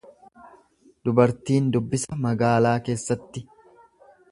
Dubartiin 1.09 1.67
dubbisa 1.77 2.19
magaalaa 2.23 2.75
keessatti. 2.89 3.47